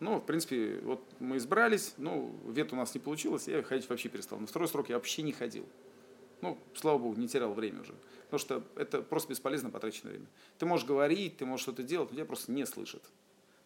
[0.00, 4.08] Ну, в принципе, вот мы избрались, ну, вето у нас не получилось, я ходить вообще
[4.08, 4.40] перестал.
[4.40, 5.66] На второй срок я вообще не ходил.
[6.40, 7.94] Ну, слава богу, не терял время уже.
[8.24, 10.26] Потому что это просто бесполезно потраченное время.
[10.58, 13.02] Ты можешь говорить, ты можешь что-то делать, но тебя просто не слышат.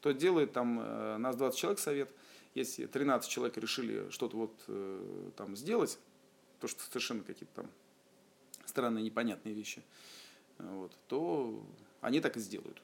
[0.03, 2.11] То делает там, э, нас 20 человек совет,
[2.57, 5.99] если 13 человек решили что-то вот э, там сделать,
[6.59, 7.71] то, что совершенно какие-то там
[8.65, 9.83] странные, непонятные вещи,
[10.59, 11.63] вот, то
[12.01, 12.83] они так и сделают.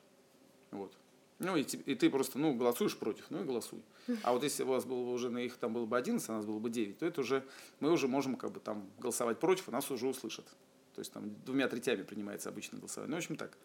[0.71, 0.95] Вот.
[1.39, 3.83] Ну, и, и ты просто, ну, голосуешь против, ну и голосуй.
[4.23, 6.45] А вот если у вас было уже на их там было бы 11, а нас
[6.47, 7.45] было бы 9, то это уже,
[7.81, 10.47] мы уже можем как бы там голосовать против, а нас уже услышат.
[10.95, 13.11] То есть там двумя третями принимается обычно голосование.
[13.11, 13.57] Ну, в общем, так.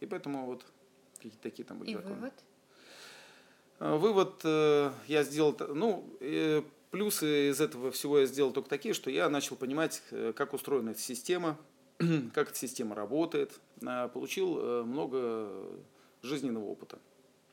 [0.00, 0.64] И поэтому вот
[1.16, 2.14] какие-то такие там были И законы.
[2.14, 2.34] вывод?
[3.78, 8.94] Э, вывод э, я сделал, ну, э, плюсы из этого всего я сделал только такие,
[8.94, 10.02] что я начал понимать,
[10.34, 11.58] как устроена эта система,
[12.34, 13.52] как эта система работает,
[14.12, 15.50] получил много
[16.22, 16.98] жизненного опыта.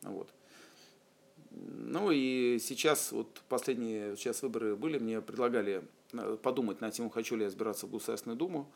[0.03, 0.29] Вот.
[1.51, 5.83] Ну и сейчас, вот последние сейчас выборы были, мне предлагали
[6.41, 8.71] подумать над тем, хочу ли я избираться в Государственную Думу.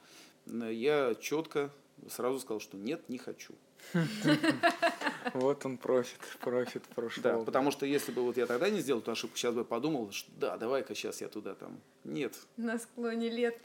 [0.45, 1.71] Я четко
[2.09, 3.53] сразу сказал, что нет, не хочу.
[5.33, 7.23] Вот он профит, профит прошел.
[7.23, 10.11] Да, потому что если бы вот я тогда не сделал эту ошибку, сейчас бы подумал,
[10.11, 11.79] что да, давай-ка сейчас я туда там.
[12.03, 12.33] Нет.
[12.55, 13.59] На склоне лет.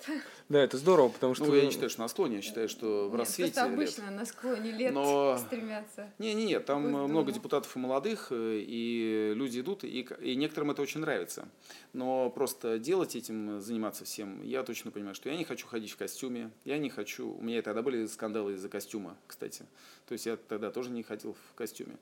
[0.48, 1.44] Да, это здорово, потому что...
[1.44, 4.18] Ну, я не считаю, что на склоне, я считаю, что в рассвете Просто обычно лет.
[4.18, 5.38] на склоне лет Но...
[5.38, 6.10] стремятся.
[6.18, 10.72] Не, не, не, там много депутатов и молодых, э, и люди идут, и, и некоторым
[10.72, 11.48] это очень нравится.
[11.92, 15.96] Но просто делать этим, заниматься всем, я точно понимаю, что я не хочу ходить в
[15.96, 17.32] костюме, я не хочу...
[17.32, 19.66] У меня тогда были скандалы из-за костюма, кстати.
[20.12, 21.96] То есть я тогда тоже не ходил в костюме.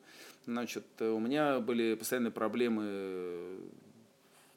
[0.45, 3.61] Значит, у меня были постоянные проблемы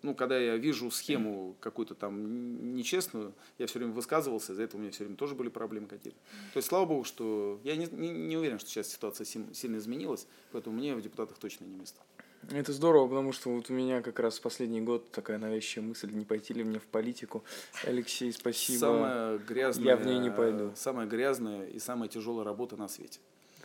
[0.02, 4.82] ну, когда я вижу схему какую-то там нечестную, я все время высказывался, из-за этого у
[4.82, 6.18] меня все время тоже были проблемы какие-то.
[6.54, 10.26] То есть, слава богу, что я не, не, не уверен, что сейчас ситуация сильно изменилась,
[10.52, 12.02] поэтому мне в депутатах точно не место.
[12.52, 16.26] Это здорово, потому что вот у меня как раз последний год такая навязчивая мысль, не
[16.26, 17.44] пойти ли мне в политику.
[17.86, 18.80] Алексей, спасибо.
[18.80, 20.72] Самая грязная, я в ней не пойду.
[20.76, 23.20] Самая грязная и самая тяжелая работа на свете.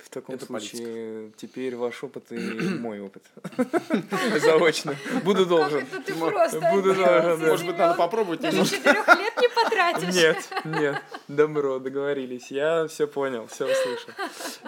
[0.09, 1.39] В таком это случае политика.
[1.39, 2.39] теперь ваш опыт и
[2.81, 3.23] мой опыт.
[4.41, 4.97] Заочно.
[5.23, 5.81] Буду должен.
[5.81, 7.47] Как это ты просто Буду должен.
[7.47, 8.41] Может быть, надо попробовать.
[8.41, 10.15] Даже четырех лет не потратишь.
[10.15, 11.03] Нет, нет.
[11.29, 12.51] Добро, договорились.
[12.51, 14.11] Я все понял, все услышал.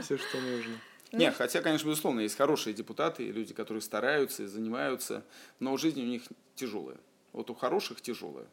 [0.02, 0.74] Все, что нужно.
[1.12, 5.24] Нет, хотя, конечно, безусловно, есть хорошие депутаты, люди, которые стараются и занимаются,
[5.58, 6.22] но жизнь у них
[6.54, 6.98] тяжелая.
[7.32, 8.46] Вот у хороших тяжелая.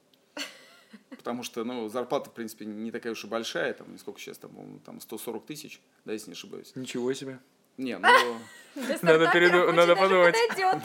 [1.10, 4.80] Потому что, ну, зарплата, в принципе, не такая уж и большая, там, сколько сейчас, там,
[4.86, 6.72] там 140 тысяч, да, если не ошибаюсь.
[6.76, 7.40] Ничего себе.
[7.78, 8.08] Не, ну...
[9.02, 9.72] Надо, переду...
[9.72, 10.36] Надо подумать.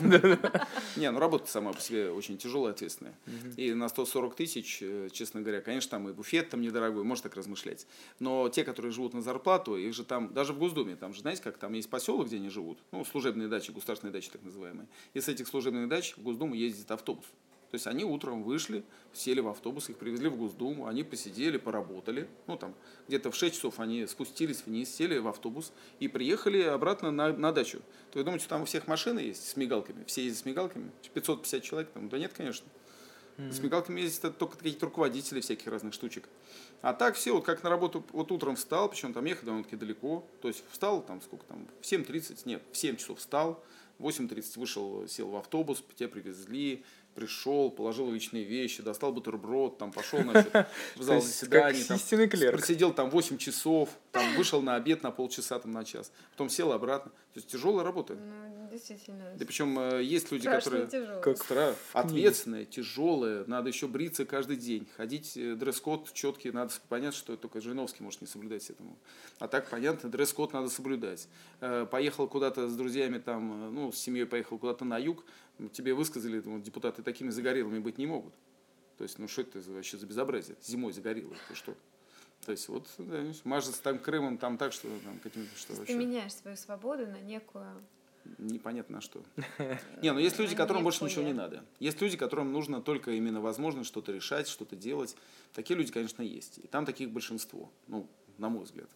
[0.97, 3.15] Не, ну работа сама по себе очень тяжелая, ответственная.
[3.57, 7.37] И на 140 тысяч, э, честно говоря, конечно, там и буфет там недорогой, можно так
[7.37, 7.87] размышлять.
[8.19, 11.43] Но те, которые живут на зарплату, их же там, даже в Госдуме, там же, знаете,
[11.43, 14.87] как там есть поселок, где они живут, ну, служебные дачи, государственные дачи так называемые.
[15.12, 17.27] И с этих служебных дач в Госдуму ездит автобус.
[17.73, 22.29] То есть они утром вышли, сели в автобус, их привезли в Госдуму, они посидели, поработали.
[22.47, 22.75] Ну, там,
[23.09, 27.51] где-то в 6 часов они спустились вниз, сели в автобус и приехали обратно на, на
[27.51, 27.79] дачу.
[28.11, 30.05] То вы думаете, там у всех машины есть с мигалками?
[30.05, 30.91] Все ездят с мигалками?
[31.15, 32.11] 550 человек там?
[32.11, 32.69] Да нет, конечно.
[33.39, 33.53] Mm-hmm.
[33.53, 36.29] Смекалками ездят только какие-то руководители всяких разных штучек.
[36.83, 40.27] А так все, вот как на работу, вот утром встал, причем там ехать довольно-таки далеко,
[40.43, 43.65] то есть встал там сколько там, в 7.30, нет, в 7 часов встал,
[43.99, 49.92] в 8.30 вышел, сел в автобус, тебя привезли, пришел, положил личные вещи, достал бутерброд, там
[49.92, 50.53] пошел, значит,
[50.96, 51.98] в зал заседаний, там,
[52.59, 56.72] просидел там 8 часов, там вышел на обед на полчаса, там на час, потом сел
[56.72, 57.11] обратно.
[57.35, 58.14] То есть тяжелая работа.
[58.14, 59.33] Ну, действительно.
[59.37, 61.75] Да причем э, есть люди, Страшно которые как стра...
[61.93, 67.61] ответственные, тяжелые, надо еще бриться каждый день, ходить э, дресс-код четкий, надо понять, что только
[67.61, 68.99] Жириновский может не соблюдать этому.
[69.39, 71.29] А так понятно, дресс-код надо соблюдать.
[71.61, 75.25] Э, поехал куда-то с друзьями там, ну, с семьей поехал куда-то на юг,
[75.73, 78.35] тебе высказали, вот, депутаты такими загорелыми быть не могут.
[78.99, 80.57] То есть, ну что это вообще за безобразие?
[80.63, 81.75] Зимой загорелый, ты что?
[82.45, 85.93] То есть вот да, мажется там Крымом там так, что там каким-то что вообще.
[85.93, 87.65] Ты меняешь свою свободу на некую
[88.39, 89.23] непонятно на что.
[90.03, 91.65] Не, ну есть люди, которым больше ничего не надо.
[91.79, 95.17] Есть люди, которым нужно только именно возможность что-то решать, что-то делать.
[95.53, 96.59] Такие люди, конечно, есть.
[96.59, 98.09] И там таких большинство, ну,
[98.39, 98.89] на мой взгляд.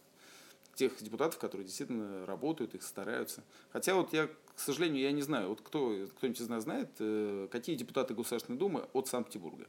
[0.75, 3.43] Тех депутатов, которые действительно работают, их стараются.
[3.71, 7.47] Хотя вот я, к сожалению, я не знаю, вот кто, кто-нибудь из нас знает, э,
[7.51, 9.67] какие депутаты Государственной Думы от Санкт-Петербурга?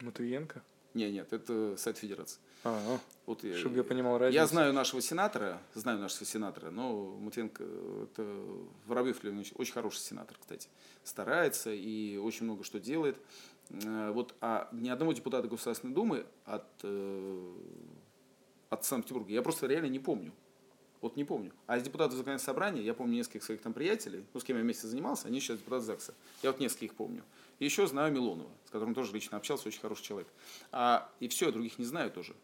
[0.00, 0.62] Матвиенко?
[0.96, 2.40] Нет, нет, это сайт Федерации.
[2.64, 4.34] А, вот я, чтобы я понимал разницу.
[4.34, 7.64] Я знаю нашего сенатора, знаю нашего сенатора, но Матвенко,
[8.04, 8.22] это
[8.86, 10.70] Воробьев Леонидович, очень хороший сенатор, кстати.
[11.04, 13.18] Старается и очень много что делает.
[13.68, 17.54] Э, вот, а ни одного депутата Государственной Думы от, э,
[18.70, 20.32] от Санкт-Петербурга я просто реально не помню.
[21.00, 21.52] Вот не помню.
[21.66, 24.62] А из депутатов законодательного собрания я помню нескольких своих там приятелей, ну, с кем я
[24.62, 26.14] вместе занимался, они сейчас депутаты ЗАГСа.
[26.42, 27.22] Я вот нескольких помню.
[27.58, 30.28] И еще знаю Милонова, с которым тоже лично общался, очень хороший человек.
[30.72, 32.34] А, и все, других не знаю тоже.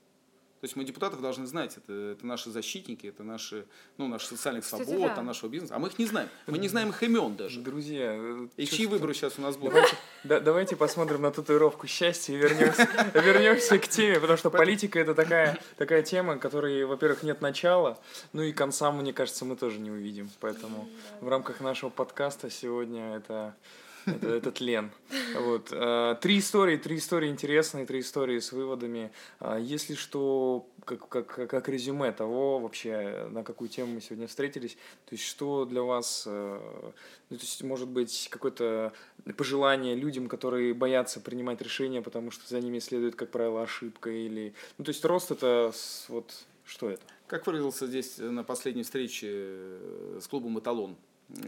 [0.62, 3.66] То есть мы депутатов должны знать, это, это наши защитники, это наши,
[3.98, 5.20] ну, наши социальных Кстати, свобод, да.
[5.20, 5.74] нашего бизнеса.
[5.74, 6.28] А мы их не знаем.
[6.46, 7.58] Мы не знаем их имен даже.
[7.58, 9.74] Друзья, э, и чьи выборы сейчас у нас будут?
[9.74, 15.00] Давайте, да, давайте посмотрим на татуировку счастья и вернемся, вернемся к теме, потому что политика
[15.00, 17.98] это такая, такая тема, которой, во-первых, нет начала,
[18.32, 20.30] ну и конца, мне кажется, мы тоже не увидим.
[20.38, 20.88] Поэтому
[21.20, 23.56] в рамках нашего подкаста сегодня это
[24.06, 24.90] это, это тлен.
[25.36, 25.68] Вот.
[25.72, 29.12] А, три истории, три истории интересные, три истории с выводами.
[29.40, 34.74] А, если что, как, как, как резюме того вообще, на какую тему мы сегодня встретились,
[35.06, 36.60] то есть что для вас, э,
[37.30, 38.92] ну, то есть может быть какое-то
[39.36, 44.54] пожелание людям, которые боятся принимать решения, потому что за ними следует, как правило, ошибка или...
[44.78, 45.72] Ну, то есть рост это
[46.08, 46.32] вот
[46.64, 47.02] что это?
[47.26, 50.96] Как выразился здесь на последней встрече э, с клубом «Эталон»,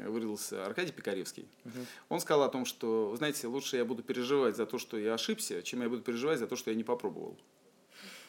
[0.06, 1.48] выразился Аркадий Пикаревский.
[1.64, 1.78] Угу.
[2.10, 5.14] Он сказал о том, что, вы знаете, лучше я буду переживать за то, что я
[5.14, 7.38] ошибся, чем я буду переживать за то, что я не попробовал.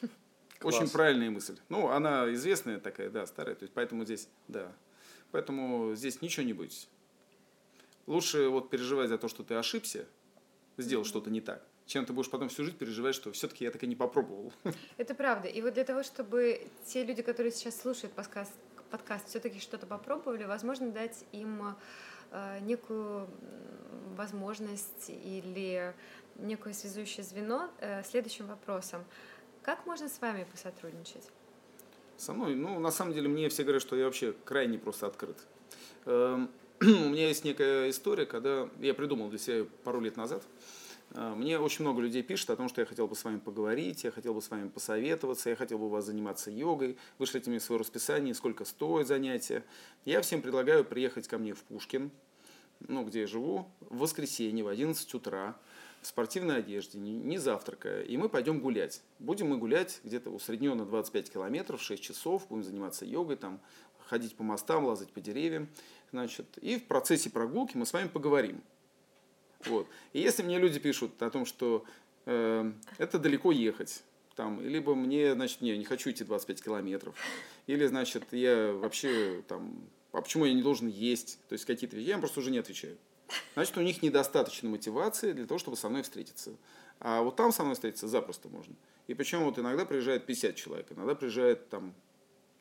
[0.58, 0.76] Класс.
[0.76, 1.58] Очень правильная мысль.
[1.68, 4.72] Ну, она известная такая, да, старая, то есть поэтому здесь, да.
[5.32, 6.88] Поэтому здесь ничего не будет.
[8.06, 10.06] Лучше вот переживать за то, что ты ошибся,
[10.76, 11.08] сделал mm-hmm.
[11.08, 13.86] что-то не так, чем ты будешь потом всю жизнь переживать, что все-таки я так и
[13.86, 14.52] не попробовал.
[14.96, 15.48] Это правда.
[15.48, 18.52] И вот для того, чтобы те люди, которые сейчас слушают подкаст,
[18.96, 21.76] подкаст все-таки что-то попробовали, возможно, дать им
[22.30, 23.28] э, некую
[24.16, 25.94] возможность или
[26.36, 29.04] некое связующее звено э, следующим вопросом.
[29.60, 31.28] Как можно с вами посотрудничать?
[32.16, 32.54] Со мной?
[32.54, 35.36] Ну, на самом деле, мне все говорят, что я вообще крайне просто открыт.
[36.06, 36.48] Эм,
[36.80, 40.42] у меня есть некая история, когда я придумал для себя пару лет назад–
[41.14, 44.10] мне очень много людей пишет о том, что я хотел бы с вами поговорить, я
[44.10, 47.80] хотел бы с вами посоветоваться, я хотел бы у вас заниматься йогой, вышлите мне свое
[47.80, 49.64] расписание, сколько стоит занятие.
[50.04, 52.10] Я всем предлагаю приехать ко мне в Пушкин,
[52.80, 55.56] ну, где я живу, в воскресенье в 11 утра,
[56.02, 59.02] в спортивной одежде, не, не завтракая, и мы пойдем гулять.
[59.18, 63.60] Будем мы гулять где-то усредненно 25 километров, 6 часов, будем заниматься йогой, там,
[64.06, 65.68] ходить по мостам, лазать по деревьям.
[66.12, 68.62] Значит, и в процессе прогулки мы с вами поговорим.
[69.64, 69.86] Вот.
[70.12, 71.84] И если мне люди пишут о том, что
[72.26, 74.02] э, это далеко ехать,
[74.36, 77.14] там, либо мне, значит, не, не хочу идти 25 километров,
[77.66, 79.80] или, значит, я вообще там,
[80.12, 82.58] а почему я не должен есть, то есть какие-то вещи, я им просто уже не
[82.58, 82.96] отвечаю.
[83.54, 86.52] Значит, у них недостаточно мотивации для того, чтобы со мной встретиться.
[87.00, 88.74] А вот там со мной встретиться запросто можно.
[89.08, 91.94] И причем вот иногда приезжает 50 человек, иногда приезжает там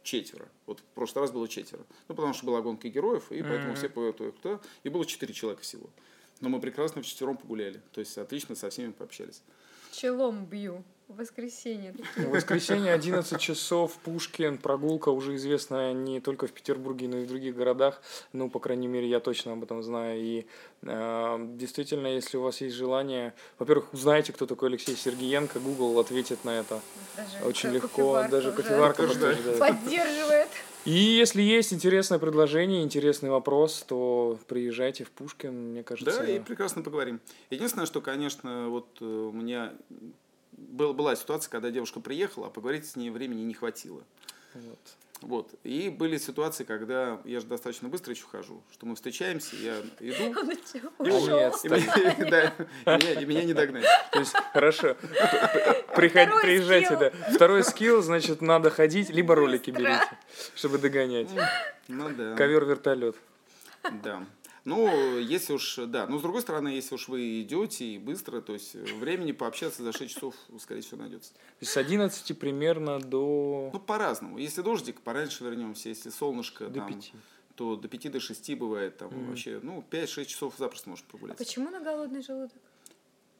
[0.03, 0.47] четверо.
[0.65, 1.83] Вот в прошлый раз было четверо.
[2.07, 4.21] Ну, потому что была гонка героев, и поэтому mm-hmm.
[4.21, 4.61] все туда.
[4.83, 5.89] И было четыре человека всего.
[6.41, 7.81] Но мы прекрасно вчетвером погуляли.
[7.91, 9.41] То есть отлично со всеми пообщались.
[9.91, 10.83] Челом бью.
[11.07, 11.93] В воскресенье.
[12.15, 17.27] В воскресенье 11 часов, Пушкин, прогулка уже известная не только в Петербурге, но и в
[17.27, 18.01] других городах.
[18.33, 20.19] Ну, по крайней мере, я точно об этом знаю.
[20.19, 20.47] И
[20.81, 26.43] э, действительно, если у вас есть желание, во-первых, узнаете, кто такой Алексей Сергеенко, Google ответит
[26.43, 26.81] на это.
[27.15, 29.59] Даже Очень легко, даже кофеварка подтверждает.
[29.59, 30.47] Поддерживает.
[30.85, 36.19] И если есть интересное предложение, интересный вопрос, то приезжайте в Пушкин, мне кажется.
[36.19, 37.21] Да, и прекрасно поговорим.
[37.49, 39.73] Единственное, что, конечно, вот э, у меня
[40.57, 44.03] был, была ситуация, когда девушка приехала, а поговорить с ней времени не хватило.
[44.53, 44.79] Вот.
[45.21, 45.49] Вот.
[45.63, 50.39] И были ситуации, когда я же достаточно быстро еще хожу, что мы встречаемся, я иду,
[50.99, 51.39] Он и, ушел.
[51.39, 52.53] Нет, и меня,
[52.85, 53.85] да, и меня- и меня не догнать.
[54.11, 54.95] То есть, хорошо,
[55.95, 56.99] Приход- Второй приезжайте, скилл.
[56.99, 57.11] да.
[57.33, 59.87] Второй скилл, значит, надо ходить, либо ролики Быстро.
[59.89, 60.17] берите,
[60.53, 61.29] чтобы догонять.
[61.87, 62.35] Ну да.
[62.35, 63.15] Ковер-вертолет.
[64.03, 64.25] Да.
[64.65, 66.07] Ну, если уж, да.
[66.07, 69.91] Но с другой стороны, если уж вы идете и быстро, то есть времени пообщаться за
[69.93, 71.33] 6 часов, скорее всего, найдется.
[71.33, 74.39] То есть с 11 примерно до, Ну, по-разному.
[74.39, 75.89] Если дождик, пораньше вернемся.
[75.89, 77.13] Если солнышко, до там, 5.
[77.55, 78.97] то до 5 до 6 бывает.
[78.97, 79.27] Там Мгм.
[79.29, 81.45] вообще, ну, 5-6 часов запросто можешь А прогуляться.
[81.45, 82.57] почему на голодный желудок?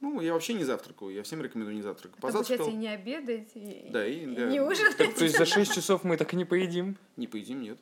[0.02, 1.12] Ну, я вообще не завтракаю.
[1.12, 2.20] Я всем рекомендую не завтракать.
[2.20, 4.46] Так, получается, и Позавтракал, не обедаете, и, Да, и- и да.
[4.52, 5.08] не ужинаете.
[5.08, 6.98] То есть за 6 часов мы так и не поедим.
[7.18, 7.78] не поедим, нет.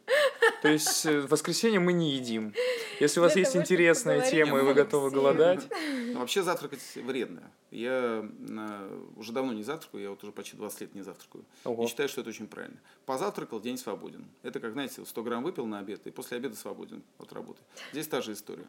[0.64, 2.54] То есть э, в воскресенье мы не едим.
[3.00, 5.68] Если у вас есть интересная тема, и вы готовы голодать,
[6.14, 7.52] Ну, вообще завтракать вредно.
[7.70, 11.44] Я э, уже давно не завтракаю, я вот уже почти 20 лет не завтракаю.
[11.66, 11.84] Ого.
[11.84, 12.80] И считаю, что это очень правильно.
[13.06, 14.26] Позавтракал, день свободен.
[14.42, 17.62] Это как, знаете, 100 грамм выпил на обед, и после обеда свободен от работы.
[17.92, 18.66] Здесь та же история.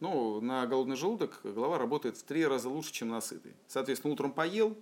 [0.00, 3.54] Ну, на голодный желудок голова работает в три раза лучше, чем на сытый.
[3.66, 4.76] Соответственно, утром поел,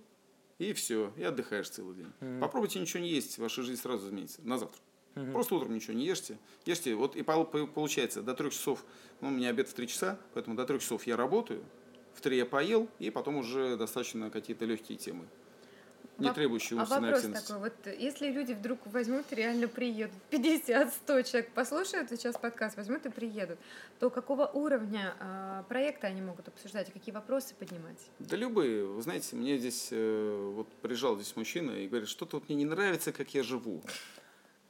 [0.59, 2.11] и все, и отдыхаешь целый день.
[2.19, 2.41] Мгм.
[2.41, 4.41] Попробуйте ничего не есть, ваша жизнь сразу изменится.
[4.43, 4.81] На завтрак.
[5.15, 5.31] Мгм.
[5.31, 6.37] Просто утром ничего не ешьте.
[6.65, 8.83] Ешьте, вот и пол- по- получается, до трех часов,
[9.21, 11.63] ну, у меня обед в три часа, поэтому до трех часов я работаю,
[12.15, 15.25] в три я поел, и потом уже достаточно какие-то легкие темы,
[16.17, 17.47] не требующие А умственной вопрос активности.
[17.47, 23.05] такой, вот если люди вдруг возьмут и реально приедут, 50-100 человек послушают сейчас подкаст, возьмут
[23.05, 23.59] и приедут,
[23.99, 27.99] то какого уровня а, проекта они могут обсуждать, какие вопросы поднимать?
[28.19, 28.85] Да любые.
[28.85, 32.65] Вы знаете, мне здесь, э, вот приезжал здесь мужчина и говорит, что-то вот мне не
[32.65, 33.81] нравится, как я живу.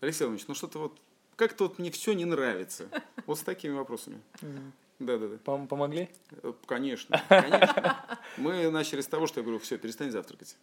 [0.03, 0.97] Алексей Иванович, ну что-то вот,
[1.37, 2.87] как-то вот мне все не нравится.
[3.25, 4.19] Вот с такими вопросами.
[4.41, 4.73] Мгм.
[4.99, 5.35] Да-да-да.
[5.45, 6.09] Пом- Помогли?
[6.43, 7.97] Э, Конечно, конечно.
[8.37, 10.55] Мы начали с того, что я говорю, все, перестань завтракать.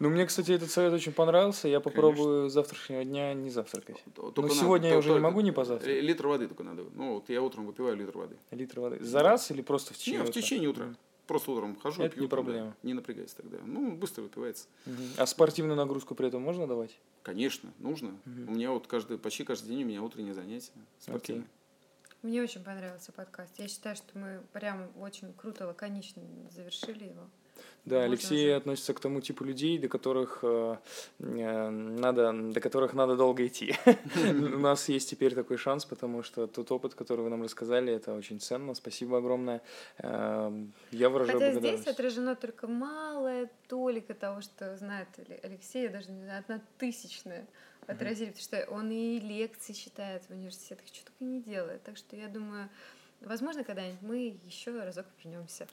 [0.00, 1.66] Ну, мне, кстати, этот совет очень понравился.
[1.66, 3.96] Я попробую с завтрашнего дня не завтракать.
[4.14, 6.02] Только надо- сегодня я то- уже не могу не позавтракать.
[6.04, 6.84] Литр воды только надо.
[6.94, 8.36] Ну, вот я утром выпиваю литр воды.
[8.52, 9.02] Литр воды.
[9.04, 10.32] За раз или просто в течение в утра?
[10.40, 10.94] течение утра.
[11.28, 12.22] Просто утром хожу, Это пью.
[12.24, 12.42] не там, да.
[12.42, 12.76] проблема.
[12.82, 13.58] Не напрягайся тогда.
[13.64, 14.66] Ну, быстро выпивается.
[14.86, 15.02] Мгм.
[15.18, 16.98] А спортивную нагрузку при этом можно давать?
[17.22, 18.16] Конечно, нужно.
[18.24, 18.48] Мгм.
[18.48, 21.46] У меня вот каждый, почти каждый день у меня утренние занятия спортивные.
[22.22, 23.52] Мне очень понравился подкаст.
[23.58, 27.28] Я считаю, что мы прям очень круто, лаконично завершили его.
[27.88, 28.56] Да, Можно Алексей уже.
[28.56, 30.76] относится к тому типу людей, до которых э,
[31.20, 33.74] э, надо, до которых надо долго идти.
[34.16, 38.14] У нас есть теперь такой шанс, потому что тот опыт, который вы нам рассказали, это
[38.14, 38.74] очень ценно.
[38.74, 39.60] Спасибо огромное.
[39.98, 40.52] Э,
[40.92, 46.10] Я выражаю Хотя здесь отражено только малая толика того, что знает Але- Алексей, я даже
[46.10, 47.46] не знаю, одна тысячная
[47.86, 51.82] отразили, потому что он и лекции читает в университетах, что только не делает.
[51.84, 52.68] Так что я думаю,
[53.22, 55.66] возможно, когда-нибудь мы еще разок вернемся.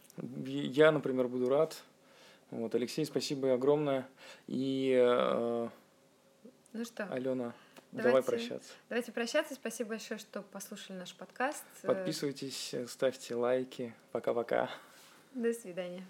[0.45, 1.75] Я, например, буду рад.
[2.51, 4.07] Вот, Алексей, спасибо огромное.
[4.47, 5.69] И э,
[6.73, 7.53] Ну что, Алена,
[7.91, 8.27] давай Давайте.
[8.27, 8.73] прощаться.
[8.89, 9.55] давайте прощаться.
[9.55, 11.63] Спасибо большое, что послушали наш подкаст.
[11.83, 13.93] Подписывайтесь, ставьте лайки.
[14.11, 14.69] Пока-пока.
[15.33, 16.05] До свидания.